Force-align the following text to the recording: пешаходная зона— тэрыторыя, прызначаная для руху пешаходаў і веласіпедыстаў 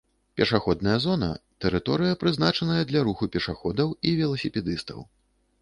пешаходная 0.39 0.95
зона— 1.03 1.29
тэрыторыя, 1.65 2.17
прызначаная 2.25 2.81
для 2.93 3.05
руху 3.11 3.31
пешаходаў 3.37 3.95
і 4.07 4.15
веласіпедыстаў 4.23 4.99